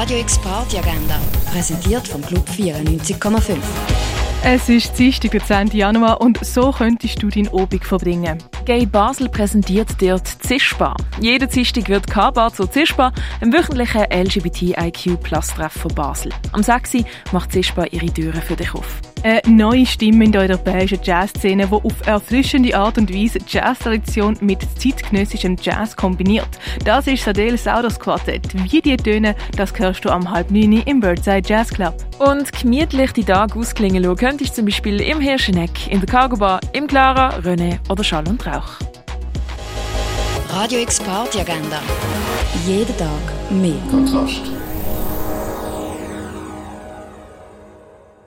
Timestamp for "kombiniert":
25.94-26.48